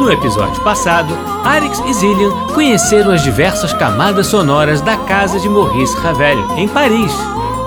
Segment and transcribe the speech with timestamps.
[0.00, 5.94] No episódio passado, Arix e Zillian conheceram as diversas camadas sonoras da casa de Maurice
[5.98, 7.12] Ravel, em Paris.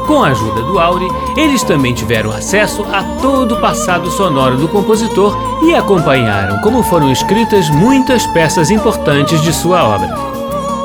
[0.08, 4.68] Com a ajuda do Auri, eles também tiveram acesso a todo o passado sonoro do
[4.68, 10.10] compositor e acompanharam como foram escritas muitas peças importantes de sua obra.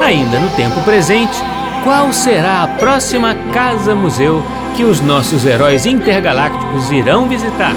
[0.02, 1.42] Ainda no tempo presente,
[1.82, 4.42] qual será a próxima casa-museu
[4.76, 7.72] que os nossos heróis intergalácticos irão visitar?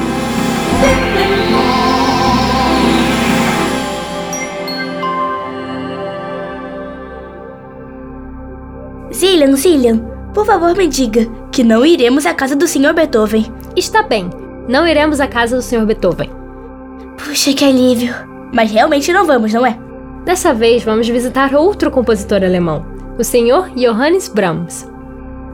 [9.22, 10.00] Zillian, Zillian,
[10.34, 12.92] por favor me diga que não iremos à casa do Sr.
[12.92, 13.46] Beethoven.
[13.76, 14.28] Está bem,
[14.68, 15.86] não iremos à casa do Sr.
[15.86, 16.32] Beethoven.
[17.20, 18.16] Puxa, que alívio.
[18.52, 19.78] Mas realmente não vamos, não é?
[20.26, 22.84] Dessa vez vamos visitar outro compositor alemão,
[23.20, 23.70] o Sr.
[23.76, 24.90] Johannes Brahms.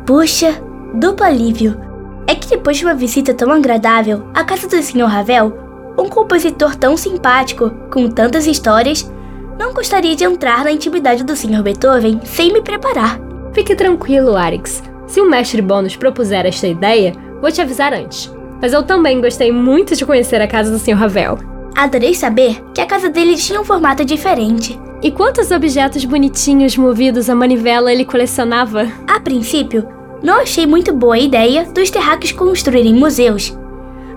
[0.05, 0.53] Puxa,
[0.93, 1.77] duplo alívio.
[2.25, 5.07] É que depois de uma visita tão agradável à casa do Sr.
[5.07, 5.53] Ravel,
[5.99, 9.11] um compositor tão simpático, com tantas histórias,
[9.59, 11.61] não gostaria de entrar na intimidade do Sr.
[11.61, 13.26] Beethoven sem me preparar.
[13.57, 14.83] Fique tranquilo, Arix.
[15.07, 18.31] Se o mestre Bônus propuser esta ideia, vou te avisar antes.
[18.61, 20.93] Mas eu também gostei muito de conhecer a casa do Sr.
[20.93, 21.39] Ravel.
[21.75, 24.79] Adorei saber que a casa dele tinha um formato diferente.
[25.01, 28.91] E quantos objetos bonitinhos movidos a manivela ele colecionava?
[29.07, 29.87] A princípio,
[30.21, 33.57] não achei muito boa a ideia dos terráqueos construírem museus.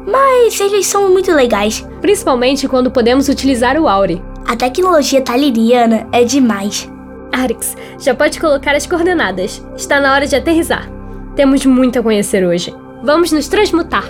[0.06, 1.82] Mas eles são muito legais.
[2.02, 4.22] Principalmente quando podemos utilizar o Auri.
[4.46, 6.86] A tecnologia taliriana é demais.
[7.32, 9.64] Arix, já pode colocar as coordenadas.
[9.76, 10.88] Está na hora de aterrissar.
[11.36, 12.74] Temos muito a conhecer hoje.
[13.02, 14.04] Vamos nos transmutar.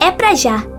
[0.00, 0.75] É pra já.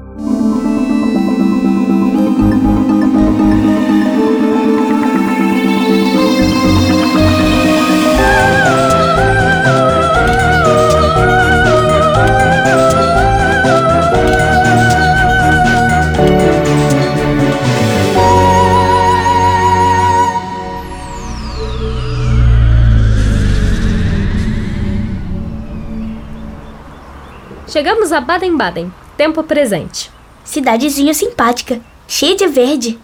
[27.78, 30.10] Chegamos a Baden-Baden, tempo presente.
[30.44, 32.98] Cidadezinha simpática, cheia de verde.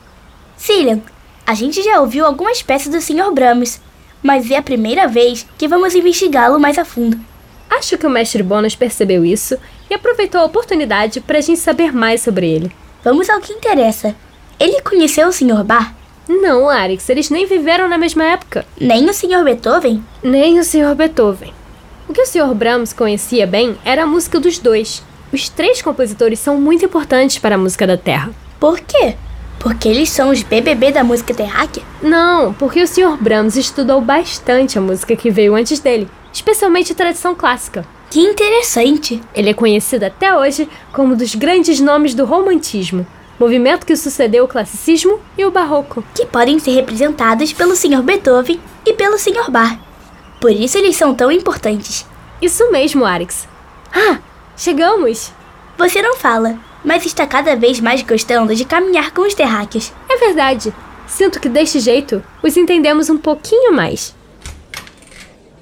[0.57, 1.00] Cillian,
[1.45, 3.31] a gente já ouviu algumas peças do Sr.
[3.31, 3.79] Brahms,
[4.23, 7.19] mas é a primeira vez que vamos investigá-lo mais a fundo.
[7.69, 9.59] Acho que o mestre Bônus percebeu isso
[9.91, 12.72] e aproveitou a oportunidade para a gente saber mais sobre ele.
[13.03, 14.16] Vamos ao que interessa.
[14.59, 15.63] Ele conheceu o Sr.
[15.63, 15.94] Bar?
[16.28, 18.66] Não, Arix, eles nem viveram na mesma época.
[18.81, 19.44] Nem o Sr.
[19.44, 20.03] Beethoven?
[20.23, 20.95] Nem o Sr.
[20.95, 21.53] Beethoven.
[22.13, 22.53] O que o Sr.
[22.53, 25.01] Brahms conhecia bem era a música dos dois.
[25.31, 28.29] Os três compositores são muito importantes para a música da Terra.
[28.59, 29.16] Por quê?
[29.57, 31.81] Porque eles são os BBB da música terráquea?
[32.03, 33.18] Não, porque o Sr.
[33.19, 37.84] Brahms estudou bastante a música que veio antes dele, especialmente a tradição clássica.
[38.12, 39.19] Que interessante!
[39.34, 43.07] Ele é conhecido até hoje como um dos grandes nomes do romantismo,
[43.40, 46.03] movimento que sucedeu o classicismo e o barroco.
[46.13, 48.03] Que podem ser representados pelo Sr.
[48.03, 49.50] Beethoven e pelo Sr.
[49.50, 49.92] Bach.
[50.43, 52.06] Por isso eles são tão importantes.
[52.41, 53.47] Isso mesmo, Arix.
[53.94, 54.19] Ah,
[54.57, 55.31] chegamos!
[55.77, 59.94] Você não fala, mas está cada vez mais gostando de caminhar com os terráqueos.
[60.09, 60.73] É verdade.
[61.07, 64.13] Sinto que deste jeito os entendemos um pouquinho mais.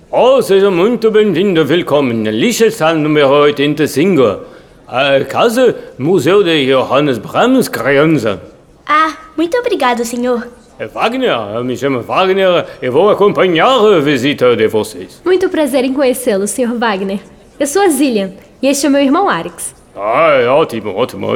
[0.09, 2.23] Oh, seja muito bem-vindo, willkommen.
[2.31, 4.39] Lichtenstein número 85.
[4.87, 8.41] A casa Museu de Johannes Brahms, criança.
[8.87, 10.47] Ah, muito obrigado, senhor.
[10.81, 15.21] É Wagner, eu me chamo Wagner e vou acompanhar a visita de vocês.
[15.23, 16.75] Muito prazer em conhecê-lo, Sr.
[16.75, 17.19] Wagner.
[17.59, 18.31] Eu sou a Zillian
[18.63, 19.75] e este é meu irmão Arix.
[19.95, 21.27] Ah, é ótimo, ótimo.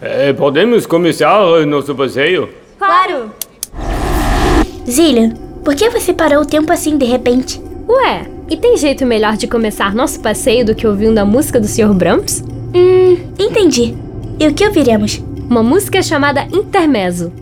[0.00, 2.48] É, podemos começar nosso passeio?
[2.78, 3.32] Claro!
[4.88, 5.30] Zillian,
[5.64, 7.60] por que você parou o tempo assim de repente?
[7.88, 11.66] Ué, e tem jeito melhor de começar nosso passeio do que ouvindo a música do
[11.66, 11.92] Sr.
[11.92, 12.44] Brahms?
[12.72, 13.96] Hum, entendi.
[14.38, 15.20] E o que ouviremos?
[15.50, 17.41] Uma música chamada Intermezzo.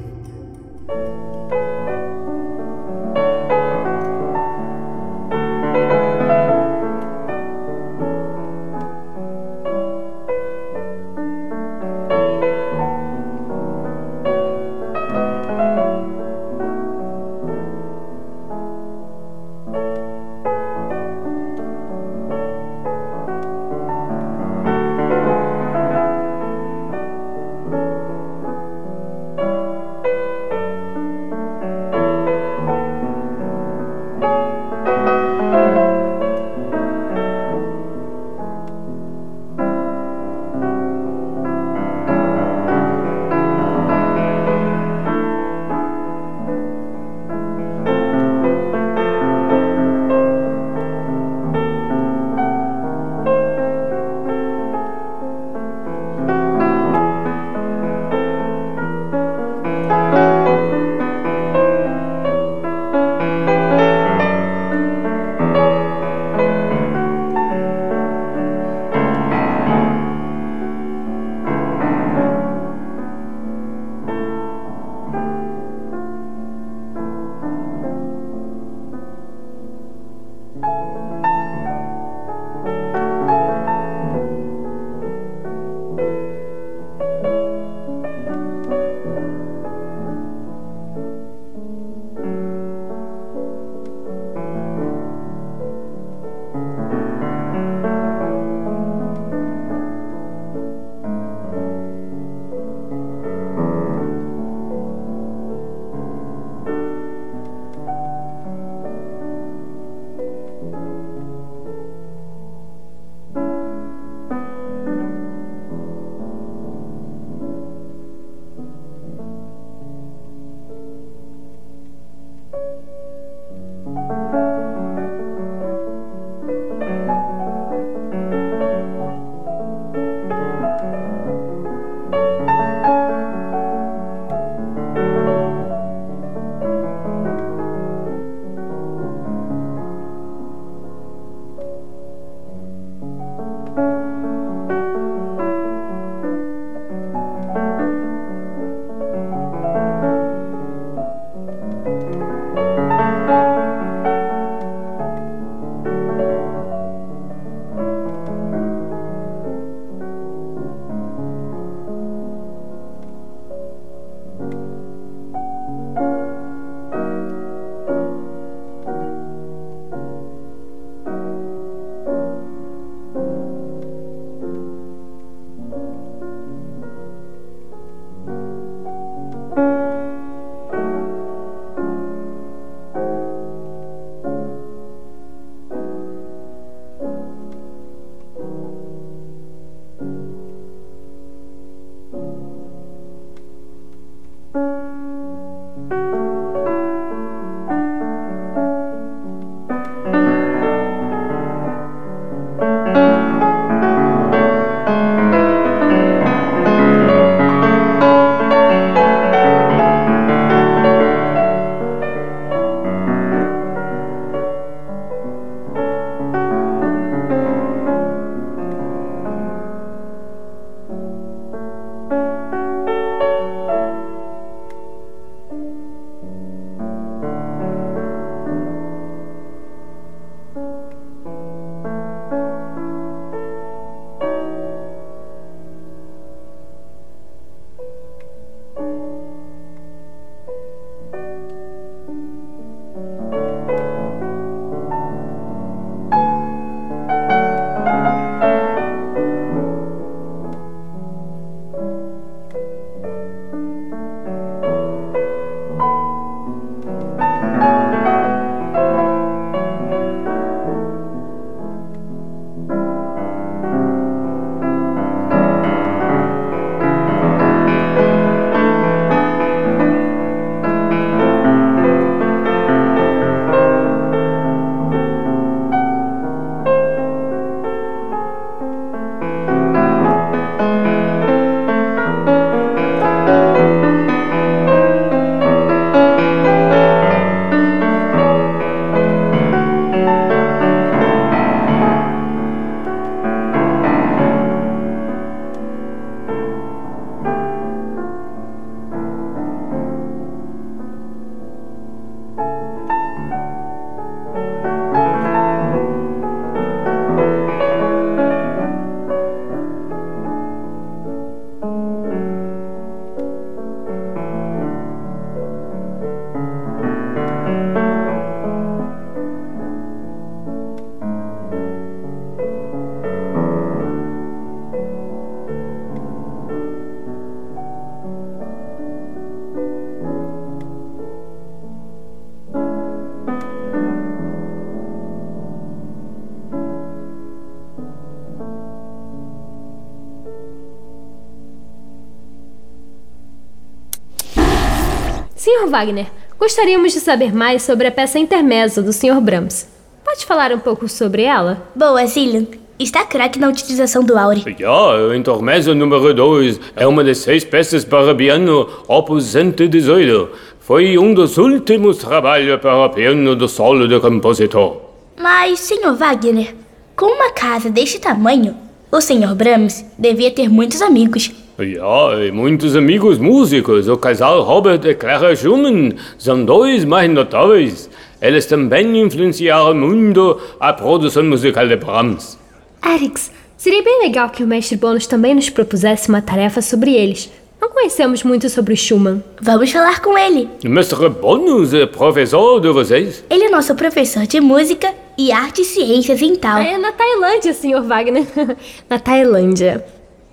[345.71, 346.07] Wagner,
[346.39, 349.21] gostaríamos de saber mais sobre a peça Intermezzo do Sr.
[349.21, 349.69] Brahms.
[350.05, 351.63] Pode falar um pouco sobre ela?
[351.75, 352.47] Boa, Zillian.
[352.79, 354.43] Está craque na utilização do Aure.
[354.59, 360.29] Ja, o Intermezzo número 2 é uma das seis peças para piano opus 118.
[360.59, 364.79] Foi um dos últimos trabalhos para piano do solo do compositor.
[365.17, 365.95] Mas, Sr.
[365.95, 366.55] Wagner,
[366.97, 368.57] com uma casa deste tamanho,
[368.91, 369.35] o Sr.
[369.37, 371.31] Brahms devia ter muitos amigos.
[371.63, 373.87] Ja, e muitos amigos músicos.
[373.87, 377.91] O casal Robert e Clara Schumann são dois mais notáveis.
[378.23, 382.39] Eles também influenciaram muito a produção musical de Brahms.
[382.81, 387.31] Arix, seria bem legal que o mestre Bônus também nos propusesse uma tarefa sobre eles.
[387.61, 389.23] Não conhecemos muito sobre o Schumann.
[389.43, 390.49] Vamos falar com ele.
[390.65, 393.23] Mestre Bônus é professor de vocês?
[393.29, 396.59] Ele é nosso professor de música e arte e ciências em tal.
[396.59, 397.83] É na Tailândia, Sr.
[397.83, 398.25] Wagner.
[398.89, 399.85] na Tailândia.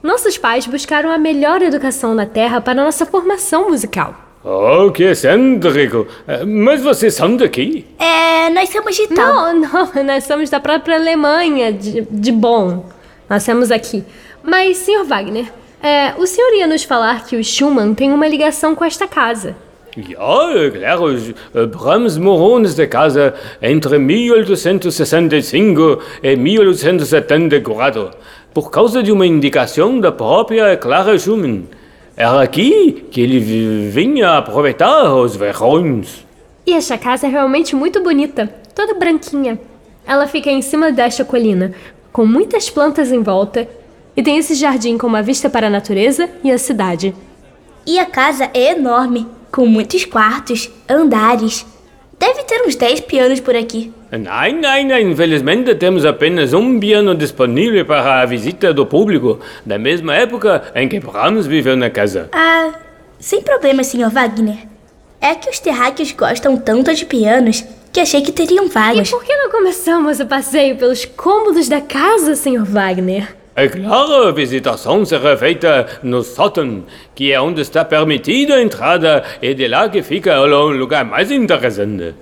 [0.07, 4.15] Nossos pais buscaram a melhor educação na Terra para nossa formação musical.
[4.41, 6.07] Oh, que excêntrico!
[6.25, 7.85] Eh, Mas vocês são daqui?
[7.99, 9.53] É, nós somos de tal.
[9.53, 12.83] Não, não, nós somos da própria Alemanha, de, de Bonn.
[13.27, 14.01] Nascemos aqui.
[14.41, 15.03] Mas, Sr.
[15.03, 15.51] Wagner,
[15.83, 19.57] é, o senhor ia nos falar que o Schumann tem uma ligação com esta casa.
[19.97, 21.33] Ja, claro.
[21.55, 28.11] eh, Brahms morou nesta casa entre 1865 e 1874,
[28.53, 31.63] por causa de uma indicação da própria Clara Schumann.
[32.15, 36.25] Era aqui que ele vi- vinha aproveitar os verões.
[36.65, 39.59] E esta casa é realmente muito bonita, toda branquinha.
[40.05, 41.73] Ela fica em cima desta colina,
[42.11, 43.67] com muitas plantas em volta,
[44.15, 47.13] e tem esse jardim com uma vista para a natureza e a cidade.
[47.85, 51.65] E a casa é enorme, com muitos quartos, andares.
[52.19, 53.93] Deve ter uns 10 pianos por aqui.
[54.11, 59.77] Nein, nein, nein, infelizmente temos apenas um piano disponível para a visita do público, da
[59.77, 62.29] mesma época em que Brahms viveu na casa.
[62.31, 62.71] Ah,
[63.19, 64.09] sem problema, Sr.
[64.09, 64.57] Wagner.
[65.19, 69.09] É que os terráqueos gostam tanto de pianos que achei que teriam E vários.
[69.09, 72.63] por que não começamos o passeio pelos cômodos da casa, Sr.
[72.63, 73.35] Wagner?
[73.59, 76.83] É claro, a visitação será feita no sótão,
[77.15, 81.31] que é onde está permitida a entrada e de lá que fica o lugar mais
[81.31, 82.13] interessante.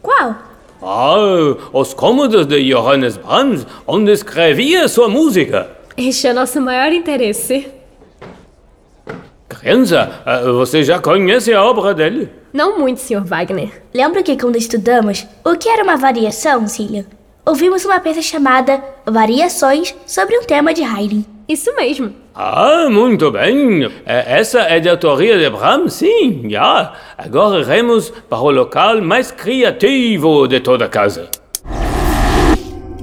[0.00, 0.34] Qual?
[0.80, 5.68] Ah, os cômodos de Johannes Brahms, onde escrevia sua música.
[5.94, 7.68] Este é nosso maior interesse.
[9.46, 12.30] Criança, ah, você já conhece a obra dele?
[12.50, 13.26] Não muito, Sr.
[13.26, 13.82] Wagner.
[13.92, 17.04] Lembra que quando estudamos o que era uma variação, Cillian?
[17.48, 21.22] Ouvimos uma peça chamada Variações sobre um tema de Haydn.
[21.48, 22.12] Isso mesmo.
[22.34, 23.84] Ah, muito bem.
[24.04, 26.92] Eh, Essa é de autoria de Brahms, sim, já.
[27.16, 31.30] Agora iremos para o local mais criativo de toda a casa.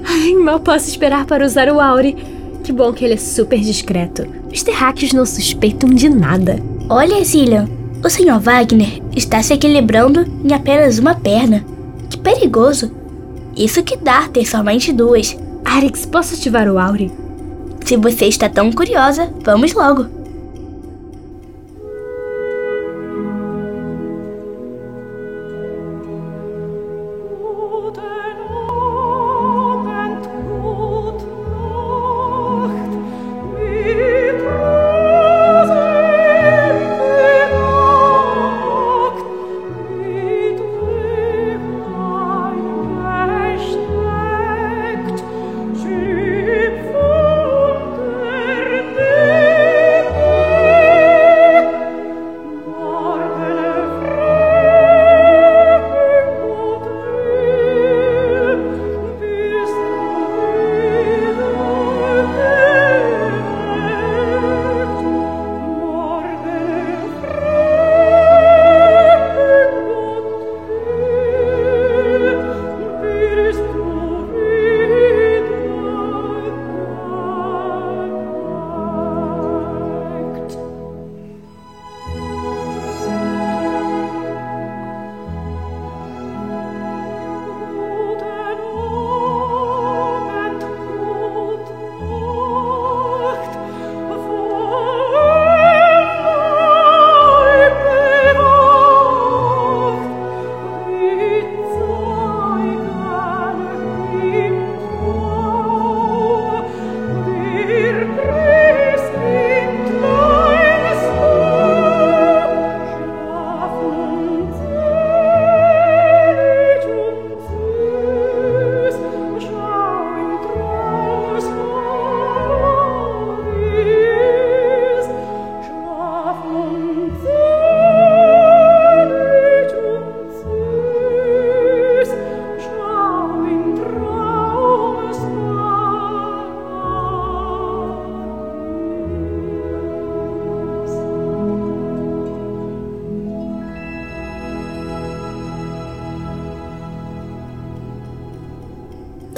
[0.08, 2.16] Ai, mal posso esperar para usar o Auri.
[2.64, 4.28] Que bom que ele é super discreto.
[4.54, 6.58] Os terráqueos não suspeitam de nada.
[6.88, 7.68] Olha, Cillian,
[8.04, 8.40] o Sr.
[8.40, 11.66] Wagner está se equilibrando em apenas uma perna.
[12.12, 12.92] Que perigoso.
[13.56, 15.38] Isso que dá ter somente duas.
[15.64, 17.12] Arix, posso ativar o Auri?
[17.86, 20.25] Se você está tão curiosa, vamos logo.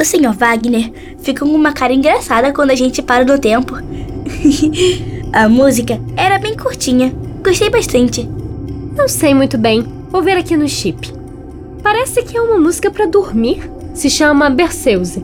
[0.08, 0.34] O Sr.
[0.34, 3.76] Wagner fica com uma cara engraçada quando a gente para no tempo.
[5.34, 7.14] a música era bem curtinha.
[7.44, 8.24] Gostei bastante.
[8.96, 9.86] Não sei muito bem.
[10.10, 11.14] Vou ver aqui no chip.
[11.84, 13.70] Parece que é uma música para dormir.
[13.94, 15.22] Se chama Berceuse.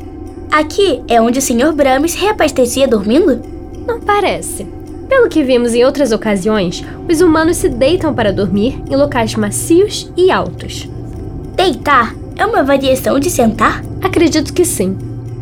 [0.52, 1.72] Aqui é onde o Sr.
[1.72, 3.42] Brahms reabastecia dormindo?
[3.88, 4.68] Não parece.
[5.08, 10.12] Pelo que vimos em outras ocasiões, os humanos se deitam para dormir em locais macios
[10.18, 10.90] e altos.
[11.56, 13.93] Deitar é uma variação de sentar?
[14.04, 14.98] Acredito que sim.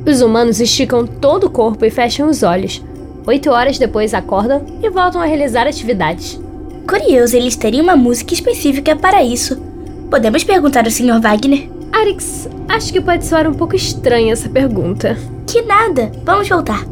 [0.08, 2.82] Os humanos esticam todo o corpo e fecham os olhos.
[3.26, 6.40] Oito horas depois acordam e voltam a realizar atividades.
[6.88, 9.60] Curioso eles terem uma música específica para isso.
[10.10, 11.20] Podemos perguntar ao Sr.
[11.20, 11.70] Wagner?
[11.92, 15.18] Arix, acho que pode soar um pouco estranha essa pergunta.
[15.48, 16.86] Que nada, vamos voltar.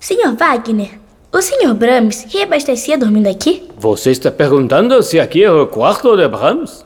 [0.00, 0.34] Sr.
[0.36, 0.90] Wagner,
[1.32, 1.74] o Sr.
[1.74, 3.68] Brahms reabastecia dormindo aqui?
[3.78, 6.84] Você está perguntando se aqui é o quarto de Brahms?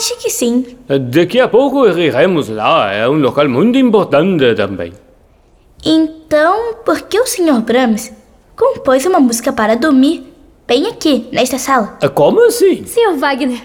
[0.00, 0.78] É, acho que sim.
[0.88, 4.94] Daqui a pouco iremos lá, é um local muito importante também.
[5.84, 7.60] Então, por que o Sr.
[7.60, 8.10] Brahms
[8.56, 10.24] compôs uma música para dormir
[10.66, 11.98] bem aqui, nesta sala?
[12.14, 12.84] Como assim?
[12.86, 13.18] Sr.
[13.18, 13.60] Wagner,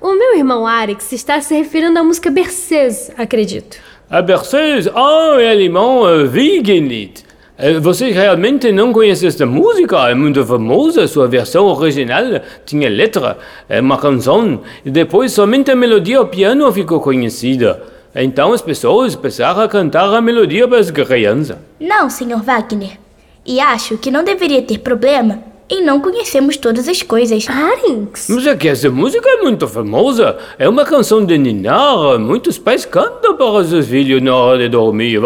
[0.00, 3.76] o meu irmão Arix está se referindo à música Berceuse, acredito.
[4.08, 4.90] A Berceuse?
[4.94, 7.24] Ah, é alemão uh, Wiegenlied.
[7.60, 10.08] Uh, Você realmente não conhece esta música?
[10.08, 13.36] É muito famosa, sua versão original tinha letra,
[13.68, 17.82] é uma canção, e depois somente a melodia ao piano ficou conhecida.
[18.14, 21.58] Então as pessoas passaram a cantar a melodia para as crianças.
[21.78, 22.42] Não, Sr.
[22.42, 22.98] Wagner.
[23.44, 27.46] E acho que não deveria ter problema em não conhecermos todas as coisas.
[27.48, 28.28] Arix?
[28.28, 30.36] Mas é que essa música é muito famosa.
[30.58, 32.18] É uma canção de ninar.
[32.18, 35.20] Muitos pais cantam para os seus filhos na hora de dormir.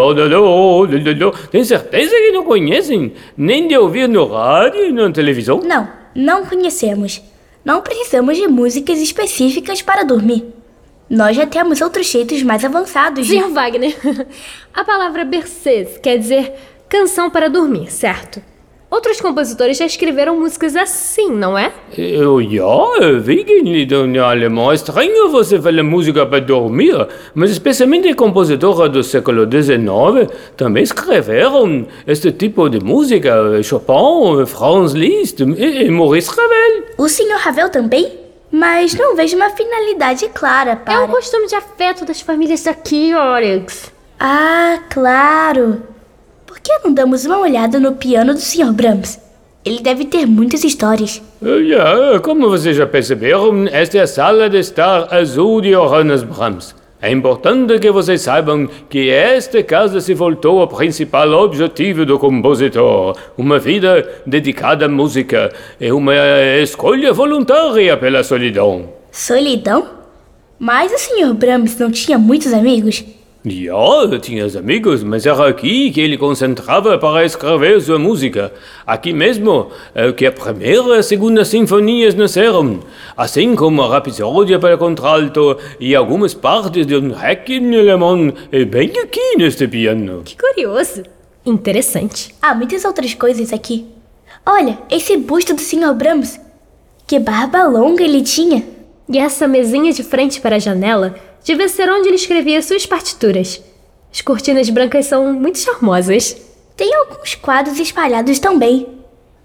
[1.51, 3.15] Tem certeza que não conhecem?
[3.37, 5.61] Nem de ouvir no rádio e na televisão?
[5.65, 7.23] Não, não conhecemos.
[7.65, 10.45] Não precisamos de músicas específicas para dormir.
[11.09, 13.27] Nós já temos outros jeitos mais avançados.
[13.27, 13.49] Sr.
[13.51, 13.97] Wagner,
[14.75, 16.53] a palavra Berceuse quer dizer
[16.89, 18.43] canção para dormir, certo?
[18.95, 21.73] Outros compositores já escreveram músicas assim, não é?
[21.99, 22.65] Eu, ja,
[23.27, 24.71] Wiegenlied em alemão.
[24.71, 26.95] É estranho você falar música para dormir,
[27.35, 33.61] mas especialmente compositores do século XIX também escreveram este tipo de música.
[33.65, 36.85] Chopin, Franz Liszt e, e Maurice Ravel.
[36.97, 37.37] O Sr.
[37.39, 38.13] Ravel também?
[38.53, 40.95] Mas não vejo uma finalidade clara para...
[40.95, 43.93] É um costume de afeto das famílias daqui, Arix.
[44.21, 45.83] Ah, claro.
[46.55, 48.73] Por que não damos uma olhada no piano do Sr.
[48.73, 49.19] Brahms?
[49.65, 51.21] Ele deve ter muitas histórias.
[51.43, 56.73] Ja, como vocês já perceberam, esta é a sala de estar azul de Johannes Brahms.
[57.03, 63.17] É importante que vocês saibam que esta casa se voltou ao principal objetivo do compositor,
[63.37, 66.15] uma vida dedicada à música e uma
[66.63, 68.91] escolha voluntária pela solidão.
[69.11, 69.89] Solidão?
[70.57, 71.35] Mas o Sr.
[71.35, 73.05] Brahms não tinha muitos amigos?
[73.47, 78.51] Ja, tinha amigos, mas era aqui que ele concentrava para escrever sua música.
[78.87, 82.81] Aqui mesmo é que a primeira e a segunda sinfonias nasceram,
[83.15, 88.91] assim como a Rapsódia para contralto e algumas partes de um Requiem alemão, é bem
[88.99, 90.23] aqui neste piano.
[90.25, 91.03] Que curioso.
[91.45, 92.35] Interessante.
[92.41, 93.85] Há muitas outras coisas aqui.
[94.47, 95.93] Olha, esse busto do Sr.
[95.93, 96.41] Brahms.
[97.07, 98.74] Que barba longa ele tinha.
[99.09, 101.15] E essa mesinha de frente para a janela
[101.45, 103.63] devia ser onde ele escrevia suas partituras.
[104.13, 106.37] As cortinas brancas são muito charmosas.
[106.77, 108.87] Tem alguns quadros espalhados também.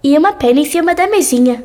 [0.02, 1.62] E uma pena em cima da mesinha.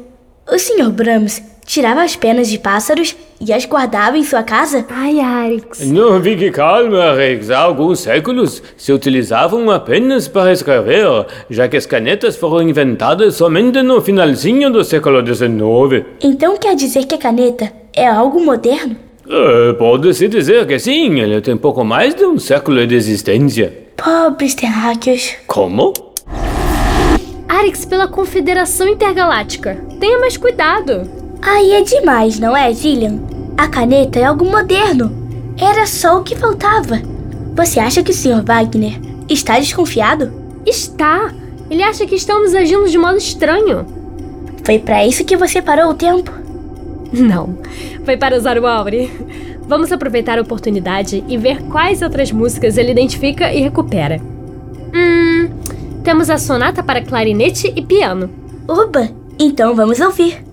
[0.52, 0.92] O Sr.
[0.92, 4.86] Brahms tirava as penas de pássaros e as guardava em sua casa?
[4.90, 5.80] Ai, Arix.
[5.90, 7.50] Não fique calma, Rex.
[7.50, 13.82] Há alguns séculos se utilizavam apenas para escrever, já que as canetas foram inventadas somente
[13.82, 16.06] no finalzinho do século XIX.
[16.22, 18.96] Então quer dizer que a caneta é algo moderno?
[19.28, 23.86] É, Pode-se dizer que sim, ele tem pouco mais de um século de existência.
[23.96, 25.36] Pobres terráqueos.
[25.48, 25.94] Como?
[27.48, 29.78] Arix pela Confederação Intergaláctica.
[30.00, 31.10] Tenha mais cuidado.
[31.42, 33.20] Aí é demais, não é, Gillian?
[33.58, 35.12] A caneta é algo moderno.
[35.60, 37.02] Era só o que faltava.
[37.56, 38.44] Você acha que o Sr.
[38.44, 40.32] Wagner está desconfiado?
[40.66, 41.34] Está.
[41.70, 43.86] Ele acha que estamos agindo de modo estranho.
[44.64, 46.45] Foi para isso que você parou o tempo?
[47.18, 47.58] Não,
[48.04, 49.12] foi para usar o Auri.
[49.68, 54.22] Vamos aproveitar a oportunidade e ver quais outras músicas ele identifica e recupera.
[54.94, 55.50] Hum,
[56.04, 58.30] temos a sonata para clarinete e piano.
[58.68, 59.10] Oba!
[59.40, 60.44] Então vamos ouvir.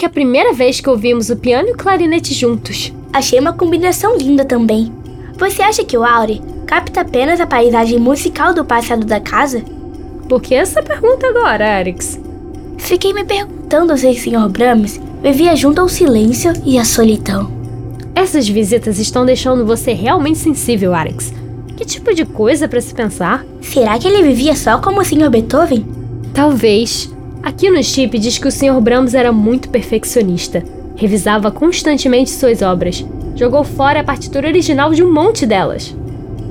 [0.00, 2.90] Que é a primeira vez que ouvimos o piano e o clarinete juntos.
[3.12, 4.90] Achei uma combinação linda também.
[5.36, 9.62] Você acha que o Auri capta apenas a paisagem musical do passado da casa?
[10.26, 12.18] Por que essa pergunta agora, Arix?
[12.78, 14.48] Fiquei me perguntando se o Sr.
[14.48, 17.52] Brahms vivia junto ao silêncio e à solidão.
[18.14, 21.30] Essas visitas estão deixando você realmente sensível, Arix.
[21.76, 23.44] Que tipo de coisa para se pensar?
[23.60, 25.28] Será que ele vivia só como o Sr.
[25.28, 25.84] Beethoven?
[26.32, 27.12] Talvez.
[27.42, 28.80] Aqui no chip diz que o Sr.
[28.80, 30.62] Brahms era muito perfeccionista.
[30.94, 33.04] Revisava constantemente suas obras.
[33.34, 35.96] Jogou fora a partitura original de um monte delas.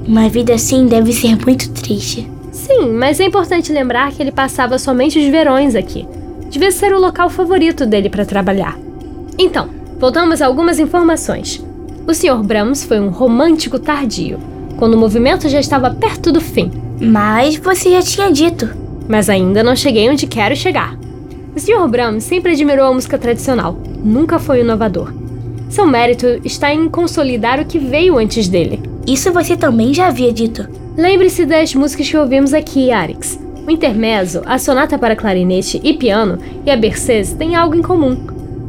[0.07, 2.27] Uma vida assim deve ser muito triste.
[2.51, 6.07] Sim, mas é importante lembrar que ele passava somente os verões aqui.
[6.49, 8.75] Devia ser o local favorito dele para trabalhar.
[9.37, 11.63] Então, voltamos a algumas informações.
[12.07, 12.41] O Sr.
[12.41, 14.39] Brahms foi um romântico tardio,
[14.77, 16.71] quando o movimento já estava perto do fim.
[16.99, 18.78] Mas você já tinha dito.
[19.09, 20.95] Mas ainda não cheguei onde quero chegar.
[21.55, 21.87] O Sr.
[21.89, 25.11] Brahms sempre admirou a música tradicional, nunca foi inovador.
[25.67, 28.79] Seu mérito está em consolidar o que veio antes dele.
[29.07, 30.67] Isso você também já havia dito.
[30.95, 33.39] Lembre-se das músicas que ouvimos aqui, Arix.
[33.67, 38.15] O intermezzo, a sonata para clarinete e piano e a berceuse têm algo em comum.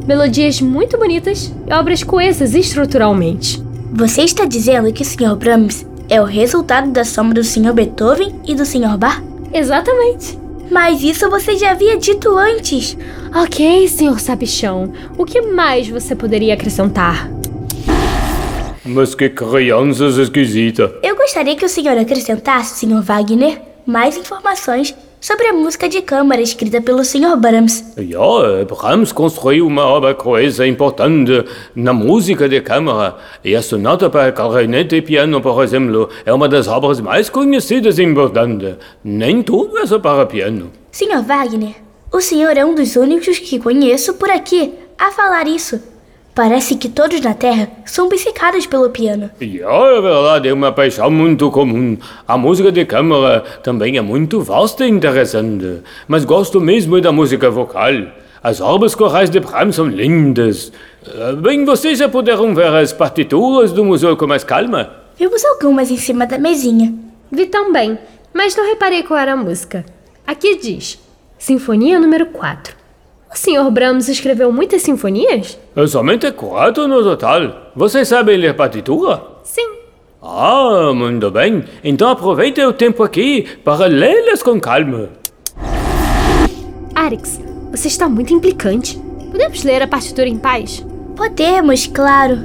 [0.07, 3.61] Melodias muito bonitas e obras coesas estruturalmente.
[3.93, 5.35] Você está dizendo que o Sr.
[5.35, 7.73] Brahms é o resultado da soma do Sr.
[7.73, 8.97] Beethoven e do Sr.
[8.97, 9.30] Bach?
[9.53, 10.37] Exatamente.
[10.69, 12.97] Mas isso você já havia dito antes.
[13.35, 14.19] Ok, Sr.
[14.19, 14.93] Sabichão.
[15.17, 17.29] O que mais você poderia acrescentar?
[18.85, 20.91] Mas que crianças esquisitas.
[21.03, 23.01] Eu gostaria que o senhor acrescentasse, Sr.
[23.01, 27.37] Wagner, mais informações sobre a música de câmara escrita pelo Sr.
[27.37, 27.93] Brahms.
[27.95, 33.15] Ja, Brahms construiu uma obra coesa importante na música de câmara.
[33.43, 37.99] E a sonata para clarinete e piano, por exemplo, é uma das obras mais conhecidas
[37.99, 38.75] e importantes.
[39.03, 40.71] Nem tudo é só para piano.
[40.91, 41.21] Sr.
[41.23, 41.75] Wagner,
[42.11, 45.90] o senhor é um dos únicos que conheço por aqui a falar isso.
[46.33, 49.29] Parece que todos na Terra são obcecados pelo piano.
[49.41, 51.97] Ja, é verdade, é uma paixão muito comum.
[52.25, 55.81] A música de câmara também é muito vasta e interessante.
[56.07, 57.91] Mas gosto mesmo da música vocal.
[58.41, 60.71] As obras corais de Brahms são lindas.
[61.05, 64.89] Eh, Bem, vocês já puderam ver as partituras do museu com mais calma?
[65.17, 66.93] Vimos algumas em cima da mesinha.
[67.29, 67.99] Vi também,
[68.33, 69.85] mas não reparei qual era a música.
[70.25, 70.97] Aqui diz:
[71.37, 72.80] Sinfonia número 4.
[73.33, 73.71] O Sr.
[73.71, 75.57] Brahms escreveu muitas sinfonias?
[75.73, 77.71] É somente quatro no total.
[77.73, 79.23] Vocês sabem ler partitura?
[79.41, 79.69] Sim.
[80.21, 81.63] Ah, muito bem.
[81.81, 85.07] Então aproveitem o tempo aqui para lê-las com calma.
[86.93, 87.39] Arix,
[87.71, 88.99] você está muito implicante.
[89.31, 90.85] Podemos ler a partitura em paz?
[91.15, 92.37] Podemos, claro.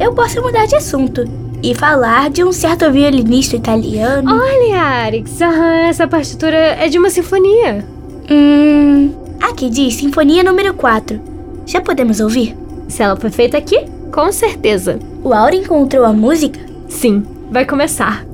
[0.00, 1.22] Eu posso mudar de assunto
[1.62, 4.40] e falar de um certo violinista italiano.
[4.42, 7.84] Olha, Arix, aham, essa partitura é de uma sinfonia.
[8.30, 9.23] Hum.
[9.44, 11.20] Aqui diz Sinfonia número 4.
[11.66, 12.56] Já podemos ouvir?
[12.88, 13.76] Se ela foi feita aqui,
[14.10, 14.98] com certeza.
[15.22, 16.58] O Aura encontrou a música?
[16.88, 18.24] Sim, vai começar.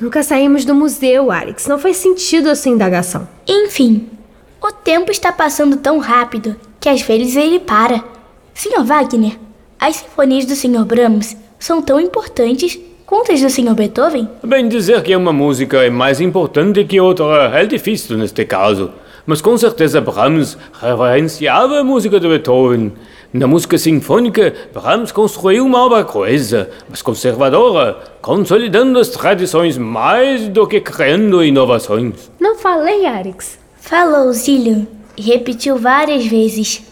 [0.00, 1.66] Nunca saímos do museu, Alex.
[1.66, 3.28] Não faz sentido essa indagação.
[3.46, 4.08] Enfim,
[4.62, 8.02] o tempo está passando tão rápido que às vezes ele para.
[8.54, 8.82] Sr.
[8.82, 9.38] Wagner,
[9.78, 10.84] as sinfonias do Sr.
[10.84, 13.74] Brahms são tão importantes quanto as do Sr.
[13.74, 14.28] Beethoven?
[14.42, 18.92] Bem, dizer que uma música é mais importante que outra é difícil neste caso.
[19.26, 22.92] Mas com certeza Brahms reverenciava a música de Beethoven.
[23.32, 30.66] Na música sinfônica, Brahms construiu uma obra coesa, mas conservadora, consolidando as tradições mais do
[30.66, 32.30] que criando inovações.
[32.40, 33.58] Não falei, Arix.
[33.76, 34.84] Falou, Zillion,
[35.16, 36.82] e repetiu várias vezes.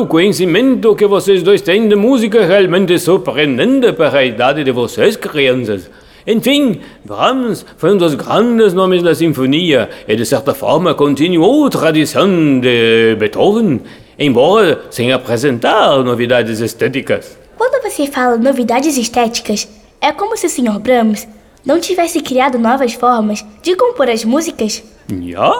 [0.00, 4.70] O conhecimento que vocês dois têm de música é realmente surpreendente para a idade de
[4.70, 5.90] vocês, crianças.
[6.26, 11.70] Enfim, Brahms foi um dos grandes nomes da sinfonia e, de certa forma, continuou a
[11.70, 13.80] tradição de Beethoven
[14.18, 17.38] embora sem apresentar novidades estéticas.
[17.56, 19.68] Quando você fala novidades estéticas,
[20.00, 20.78] é como se o Sr.
[20.78, 21.26] Brahms
[21.64, 24.82] não tivesse criado novas formas de compor as músicas?
[25.08, 25.52] Já,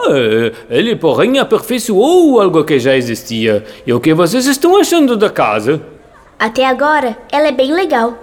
[0.70, 3.64] ele porém aperfeiçoou algo que já existia.
[3.86, 5.82] E o que vocês estão achando da casa?
[6.38, 8.18] Até agora, ela é bem legal.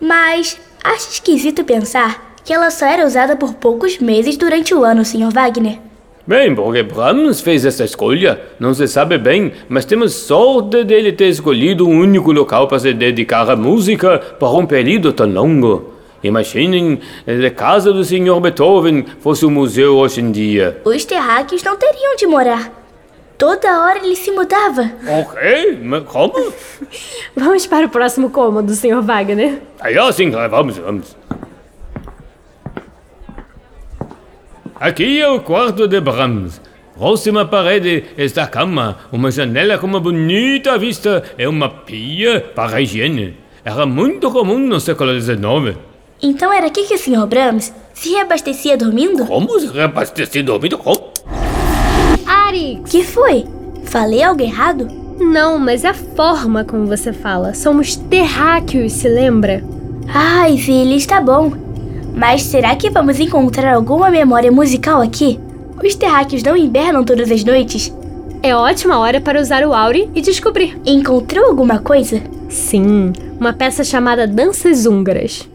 [0.00, 5.04] Mas acho esquisito pensar que ela só era usada por poucos meses durante o ano,
[5.04, 5.32] Sr.
[5.32, 5.78] Wagner.
[6.26, 11.28] Bem, porque Brahms fez essa escolha, não se sabe bem, mas temos sorte dele ter
[11.28, 15.94] escolhido um único local para se dedicar à música para um período tão longo.
[16.22, 18.40] Imaginem se a casa do Sr.
[18.40, 20.80] Beethoven fosse um museu hoje em dia.
[20.84, 22.85] Os terráqueos não teriam onde morar.
[23.38, 24.90] Toda hora ele se mudava.
[25.06, 26.52] Ok, mas como?
[27.36, 29.02] vamos para o próximo cômodo, Sr.
[29.02, 29.60] Wagner.
[29.78, 31.16] Ah, sim, vamos, vamos.
[34.80, 36.60] Aqui é o quarto de Brahms.
[36.96, 42.76] Próxima parede está a cama, uma janela com uma bonita vista e uma pia para
[42.76, 43.36] a higiene.
[43.62, 45.76] Era muito comum no século XIX.
[46.22, 47.26] Então era aqui que o Sr.
[47.26, 49.26] Brahms se reabastecia dormindo?
[49.26, 50.78] Como se reabastecia dormindo?
[50.78, 51.15] Como?
[52.56, 52.90] Arix!
[52.90, 53.44] Que foi?
[53.84, 54.88] Falei algo errado?
[55.20, 57.54] Não, mas a forma como você fala.
[57.54, 59.62] Somos terráqueos, se lembra?
[60.08, 61.52] Ai, filho, está bom.
[62.14, 65.38] Mas será que vamos encontrar alguma memória musical aqui?
[65.84, 67.94] Os terráqueos não hibernam todas as noites?
[68.42, 70.80] É ótima hora para usar o Auri e descobrir.
[70.86, 72.22] Encontrou alguma coisa?
[72.48, 75.48] Sim, uma peça chamada Danças Húngaras.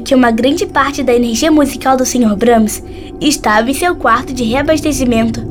[0.00, 2.36] Que uma grande parte da energia musical do Sr.
[2.36, 2.82] Brahms
[3.20, 5.46] estava em seu quarto de reabastecimento?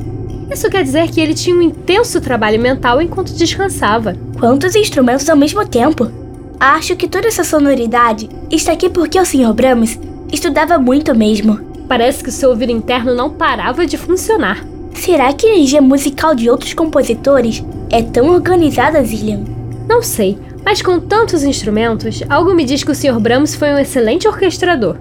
[0.50, 4.16] Isso quer dizer que ele tinha um intenso trabalho mental enquanto descansava.
[4.38, 6.10] Quantos instrumentos ao mesmo tempo?
[6.58, 9.52] Acho que toda essa sonoridade está aqui porque o Sr.
[9.52, 9.98] Brahms
[10.32, 11.60] estudava muito mesmo.
[11.86, 14.64] Parece que seu ouvido interno não parava de funcionar.
[14.94, 19.44] Será que a energia musical de outros compositores é tão organizada, Zillian?
[19.88, 20.38] Não sei,
[20.70, 23.18] mas com tantos instrumentos, algo me diz que o Sr.
[23.18, 24.98] Brahms foi um excelente orquestrador.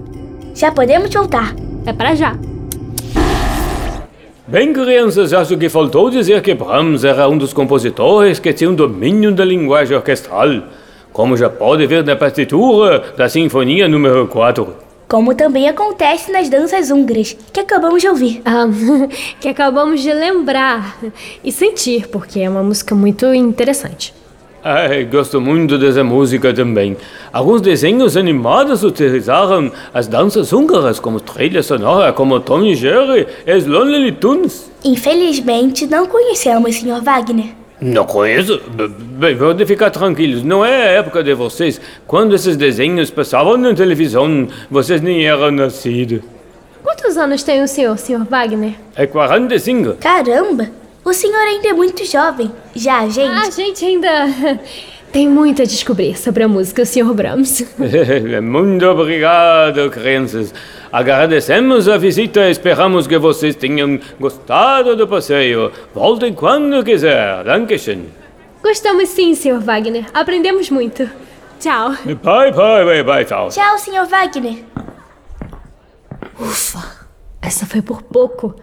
[0.55, 1.53] Já podemos voltar.
[1.85, 2.37] É para já.
[4.47, 8.75] Bem, crianças, acho que faltou dizer que Brahms era um dos compositores que tinha um
[8.75, 10.63] domínio da linguagem orquestral,
[11.11, 14.73] como já pode ver na partitura da Sinfonia número 4.
[15.05, 18.41] Como também acontece nas danças húngaras, que acabamos de ouvir.
[18.45, 18.67] Ah,
[19.41, 20.97] que acabamos de lembrar
[21.43, 24.15] e sentir, porque é uma música muito interessante.
[24.69, 26.97] Ai, gosto muito dessa música também.
[27.31, 33.53] Alguns desenhos animados utilizaram as danças húngaras como trilha sonora, como Tom e Jerry e
[33.53, 34.69] os Lonely Tunes.
[34.83, 37.01] Infelizmente, não conhecemos o Sr.
[37.01, 37.45] Wagner.
[37.79, 38.59] Não conheço?
[39.17, 41.79] Bem, podem ficar tranquilos, não é a época de vocês.
[42.05, 46.19] Quando esses desenhos passavam na televisão, vocês nem eram nascidos.
[46.83, 48.25] Quantos anos tem o senhor, Sr.
[48.29, 48.73] Wagner?
[48.97, 49.93] É 45.
[49.93, 50.69] Caramba,
[51.07, 52.51] o senhor ainda é muito jovem.
[52.75, 53.47] Já a gente.
[53.47, 54.09] A gente ainda
[55.09, 57.13] tem muito a descobrir sobre a música do Sr.
[57.13, 57.65] Brahms.
[58.43, 60.53] Muito obrigado, crianças.
[60.91, 65.71] Agradecemos a visita e esperamos que vocês tenham gostado do passeio.
[65.95, 67.43] Voltem quando quiser.
[67.45, 68.07] Dankeschön.
[68.61, 69.61] Gostamos sim, Sr.
[69.61, 70.05] Wagner.
[70.13, 71.09] Aprendemos muito.
[71.57, 71.91] Tchau.
[72.03, 73.47] Bye, bye, bye, bye, tchau.
[73.49, 74.05] Tchau, Sr.
[74.05, 74.57] Wagner.
[76.37, 77.07] Ufa,
[77.41, 78.55] essa foi por pouco.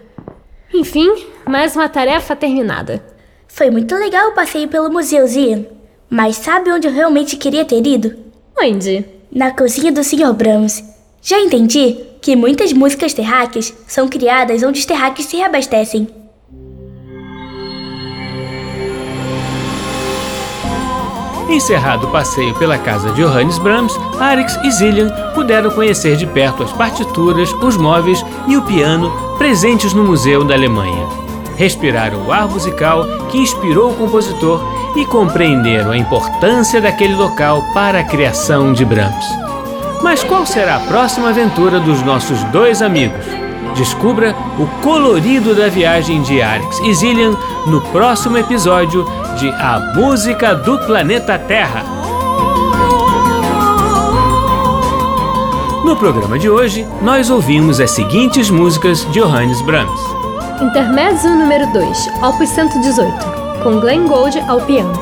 [0.73, 1.11] Enfim,
[1.47, 3.03] mais uma tarefa terminada.
[3.47, 5.65] Foi muito legal o passeio pelo museu, Zian.
[6.09, 8.15] Mas sabe onde eu realmente queria ter ido?
[8.59, 9.05] Onde?
[9.31, 10.33] Na cozinha do Sr.
[10.33, 10.83] Brahms.
[11.21, 16.07] Já entendi que muitas músicas terráqueas são criadas onde os terráqueos se reabastecem.
[21.49, 26.63] Encerrado o passeio pela casa de Johannes Brahms, Arix e Zillian puderam conhecer de perto
[26.63, 31.24] as partituras, os móveis e o piano presentes no Museu da Alemanha.
[31.57, 34.61] Respiraram o ar musical que inspirou o compositor
[34.95, 39.25] e compreenderam a importância daquele local para a criação de Brahms.
[40.01, 43.25] Mas qual será a próxima aventura dos nossos dois amigos?
[43.75, 47.35] Descubra o colorido da viagem de Arix e Zillian
[47.67, 49.05] no próximo episódio
[49.37, 51.83] de A Música do Planeta Terra.
[55.83, 60.24] No programa de hoje, nós ouvimos as seguintes músicas de Johannes Brahms.
[60.61, 63.13] Intermezzo número 2, Opus 118,
[63.61, 64.93] com Glenn Gould ao piano.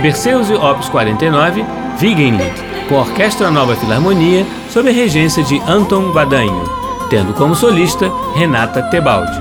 [0.00, 1.62] Berceuse Opus 49,
[2.00, 2.54] Wiegenlied,
[2.88, 6.64] com a Orquestra Nova Filarmonia, sob a regência de Anton Badanho,
[7.10, 9.38] tendo como solista Renata Tebaldi.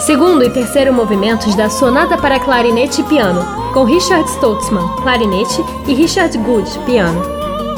[0.00, 3.42] Segundo e terceiro movimentos da Sonata para Clarinete e Piano,
[3.72, 7.22] com Richard Stoltzmann, clarinete, e Richard Good, piano.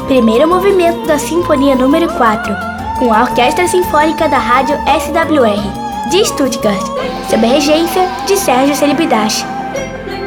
[0.07, 2.53] Primeiro movimento da Sinfonia número 4,
[2.99, 6.85] com a Orquestra Sinfônica da Rádio SWR, de Stuttgart,
[7.29, 9.45] sob a regência de Sérgio Celibidache.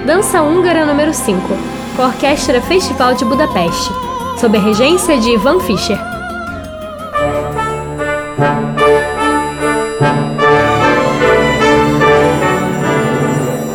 [0.07, 1.41] Dança Húngara número 5,
[1.97, 3.91] com a Orquestra Festival de Budapeste,
[4.41, 5.99] sob a regência de Ivan Fischer.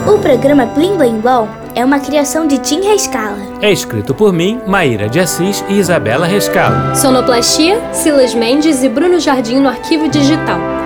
[0.08, 3.38] O programa Blim Blim Blom é uma criação de Tim Rescala.
[3.62, 6.96] É escrito por mim, Maíra de Assis e Isabela Rescalo.
[6.96, 10.71] Sonoplastia, Silas Mendes e Bruno Jardim no arquivo digital.